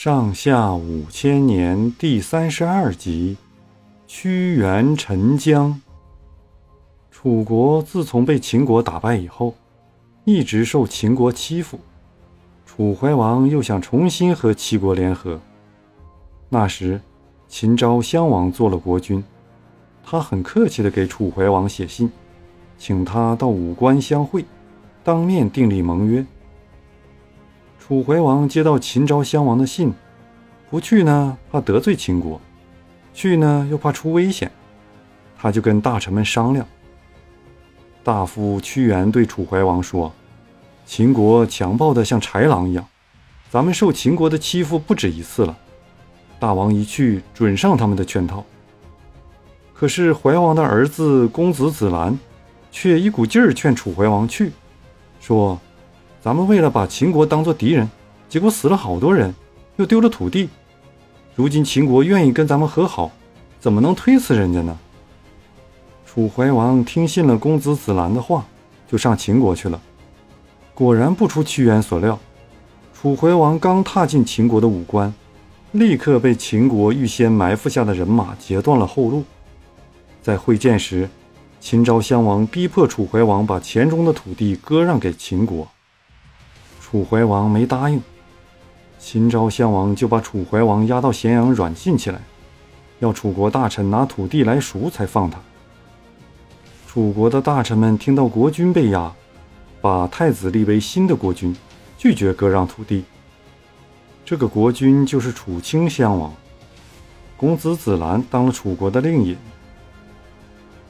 [0.00, 3.36] 上下五千年第三十二集：
[4.06, 5.82] 屈原沉江。
[7.10, 9.56] 楚国自从被秦国打败以后，
[10.24, 11.80] 一直受秦国欺负。
[12.64, 15.40] 楚怀王又想重新和齐国联合。
[16.48, 17.00] 那时，
[17.48, 19.24] 秦昭襄王做了国君，
[20.04, 22.08] 他很客气地给楚怀王写信，
[22.78, 24.44] 请他到武关相会，
[25.02, 26.24] 当面订立盟约。
[27.88, 29.94] 楚怀王接到秦昭襄王的信，
[30.68, 32.38] 不去呢怕得罪秦国，
[33.14, 34.52] 去呢又怕出危险，
[35.38, 36.66] 他就跟大臣们商量。
[38.04, 40.12] 大夫屈原对楚怀王说
[40.84, 42.86] ：“秦国强暴的像豺狼一样，
[43.48, 45.56] 咱们受秦国的欺负不止一次了，
[46.38, 48.44] 大王一去准上他们的圈套。”
[49.72, 52.18] 可是怀王的儿子公子子兰，
[52.70, 54.52] 却一股劲儿劝楚怀王去，
[55.20, 55.58] 说。
[56.28, 57.88] 咱们为了把秦国当做敌人，
[58.28, 59.34] 结果死了好多人，
[59.76, 60.50] 又丢了土地。
[61.34, 63.10] 如今秦国愿意跟咱们和好，
[63.58, 64.78] 怎么能推辞人家呢？
[66.04, 68.44] 楚怀王听信了公子子兰的话，
[68.86, 69.80] 就上秦国去了。
[70.74, 72.18] 果然不出屈原所料，
[72.92, 75.10] 楚怀王刚踏进秦国的武关，
[75.72, 79.24] 立刻被秦国预先埋伏下的人马截断了后路。
[80.20, 81.08] 在会见时，
[81.58, 85.66] 秦昭襄王逼迫楚怀王把黔中的土地割让给秦国。
[86.90, 88.00] 楚怀王没答应，
[88.98, 92.18] 秦昭襄王就把楚怀王押到咸阳软禁起来，
[92.98, 95.38] 要楚国大臣拿土地来赎才放他。
[96.86, 99.12] 楚国的大臣们听到国君被押，
[99.82, 101.54] 把太子立为新的国君，
[101.98, 103.04] 拒绝割让土地。
[104.24, 106.32] 这个国君就是楚顷襄王，
[107.36, 109.36] 公子子兰当了楚国的令尹。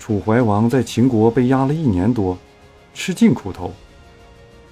[0.00, 2.36] 楚怀王在秦国被压了一年多，
[2.92, 3.72] 吃尽苦头。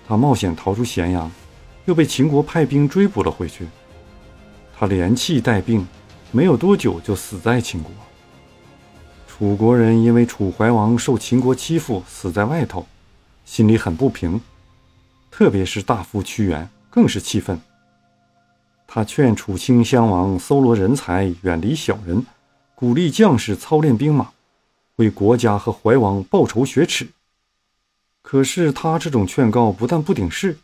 [0.06, 1.30] 他冒险逃出咸阳，
[1.84, 3.66] 又被秦国派兵追捕了回去。
[4.76, 5.86] 他连气带病，
[6.30, 7.92] 没有多久就死在秦国。
[9.26, 12.86] 楚国人因为楚怀王受秦国欺负死在外头，
[13.44, 14.40] 心里很不平。
[15.30, 17.58] 特别是大夫屈原更是气愤。
[18.86, 22.26] 他劝楚顷襄王搜罗人才，远离小人，
[22.74, 24.30] 鼓励将士操练兵马，
[24.96, 27.08] 为国家和怀王报仇雪耻。
[28.22, 30.58] 可是他这种劝告不但不顶事，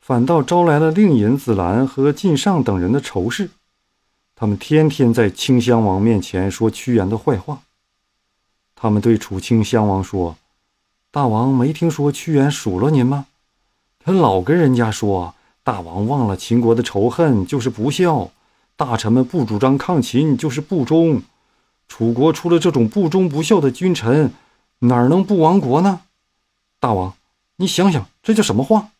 [0.00, 3.50] 反倒招来了令尹子兰和晋尚等人的仇视。
[4.34, 7.60] 他们天天在清襄王面前说屈原的坏话。
[8.74, 10.36] 他们对楚顷襄王说
[11.10, 13.26] ：“大王没听说屈原数落您吗？
[14.04, 18.30] 他老跟人家说，大王忘了秦国的仇恨就是不孝，
[18.76, 21.22] 大臣们不主张抗秦就是不忠。
[21.88, 24.32] 楚国出了这种不忠不孝的君臣，
[24.80, 26.02] 哪能不亡国呢？”
[26.86, 27.16] 大王，
[27.56, 28.90] 你想想，这叫什么话？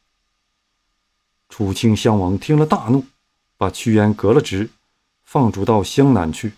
[1.48, 3.04] 楚顷襄王听了大怒，
[3.56, 4.70] 把屈原革了职，
[5.22, 6.54] 放逐到湘南去。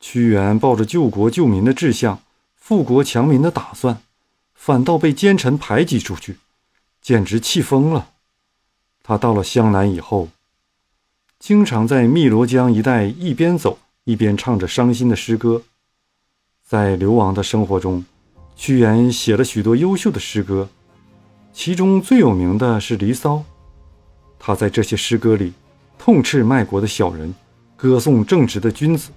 [0.00, 2.22] 屈原抱着救国救民的志向、
[2.54, 4.00] 富国强民的打算，
[4.54, 6.38] 反倒被奸臣排挤出去，
[7.02, 8.12] 简直气疯了。
[9.02, 10.30] 他到了湘南以后，
[11.38, 15.64] 经常在汨罗江一带一边走一边唱着伤心的诗歌。
[16.64, 18.06] 在流亡的生活中，
[18.58, 20.68] 屈原写了许多优秀的诗歌，
[21.52, 23.36] 其中最有名的是《离骚》。
[24.36, 25.52] 他在这些诗歌里，
[25.96, 27.32] 痛斥卖国的小人，
[27.76, 29.10] 歌颂正直的君子，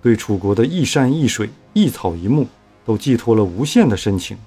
[0.00, 2.48] 对楚国的一山一水、一草一木
[2.86, 4.38] 都寄托了无限的深情。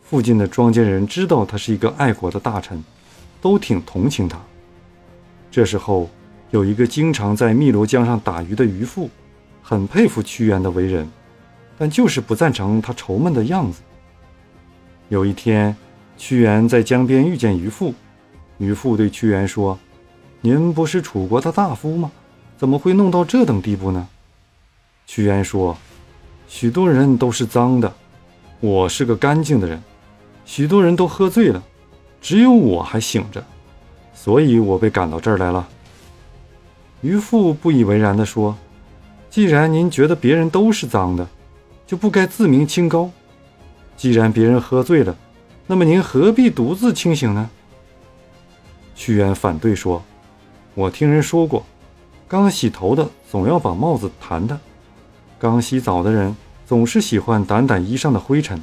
[0.00, 2.82] 附近的庄稼人知道他是一个爱国的大臣，
[3.40, 4.38] 都挺同情他。
[5.50, 6.08] 这时候，
[6.52, 9.10] 有一个经常在汨罗江上打鱼的渔夫，
[9.60, 11.10] 很佩服屈原的为人。
[11.78, 13.80] 但就是不赞成他愁闷的样子。
[15.08, 15.74] 有一天，
[16.16, 17.94] 屈原在江边遇见渔父，
[18.58, 19.78] 渔父对屈原说
[20.42, 22.10] ：“您不是楚国的大夫吗？
[22.56, 24.08] 怎么会弄到这等地步呢？”
[25.06, 25.78] 屈原说
[26.48, 27.94] ：“许多人都是脏的，
[28.60, 29.80] 我是个干净的人。
[30.44, 31.62] 许多人都喝醉了，
[32.20, 33.42] 只有我还醒着，
[34.12, 35.68] 所以我被赶到这儿来了。”
[37.00, 38.56] 渔父不以为然地说
[39.30, 41.26] ：“既然您觉得别人都是脏的，”
[41.88, 43.10] 就不该自鸣清高。
[43.96, 45.16] 既然别人喝醉了，
[45.66, 47.48] 那么您何必独自清醒呢？
[48.94, 50.04] 屈原反对说
[50.76, 51.64] ：“我听人说过，
[52.28, 54.60] 刚洗头的总要把帽子弹的，
[55.38, 56.36] 刚洗澡的人
[56.66, 58.62] 总是喜欢掸掸衣上的灰尘。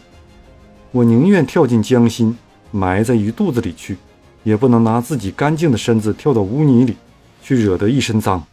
[0.92, 2.38] 我宁愿跳进江心，
[2.69, 3.98] 埋在鱼肚子里去，
[4.44, 6.95] 也不能拿自己干净的身子跳到污泥里，
[7.42, 8.45] 去惹得一身脏。”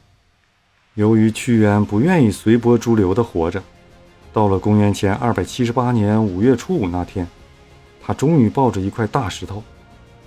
[0.95, 3.63] 由于屈原不愿意随波逐流地活着。
[4.33, 7.29] 到了公元前二百七十八年五月初五那天，
[8.03, 9.63] 他终于抱着一块大石头，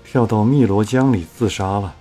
[0.04, 1.96] 跳到汨罗江里自杀了。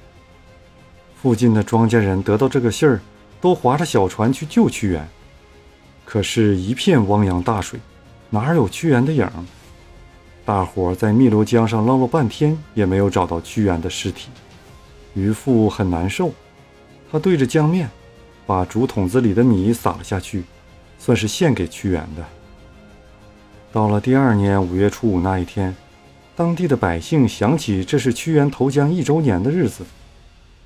[1.17, 3.01] 附近的庄稼人得到这个信儿，
[3.41, 5.09] 都划着小船去救屈原。
[6.05, 7.81] 可是，一片汪洋大水，
[8.29, 9.27] 哪有屈原的影？
[10.45, 14.29] 大伙在汨罗江上捞了半天，也没有找到屈原的尸体。
[15.15, 16.31] 渔父很难受，
[17.11, 17.89] 他对着江面，
[18.45, 20.45] 把竹筒子里的米撒了下去，
[21.05, 22.25] 算是献给屈原的。
[23.71, 25.77] 到了第二年五月初五那一天，
[26.35, 29.85] 当地的百姓想起这是屈原投江一周年的日子，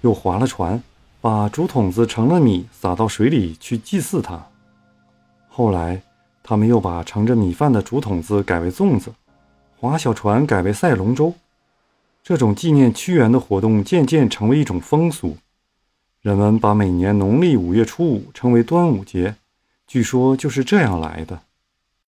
[0.03, 0.81] 又划了船，
[1.21, 4.47] 把竹筒子盛了米撒到水里去祭祀他。
[5.49, 6.01] 后来，
[6.45, 9.13] 他们又把盛着米饭的竹筒子改为粽子。
[9.77, 11.35] 划小船改为赛龙舟，
[12.23, 15.37] 这种纪念屈原的活动渐渐成为一种风俗。
[16.23, 19.35] 人们把每年农历五月初五称为端午节，
[19.89, 21.48] 据说就是这样来的。